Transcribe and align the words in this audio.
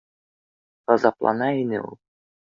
Ғазаплана 0.91 1.49
ине 1.65 1.83
ул 1.89 1.93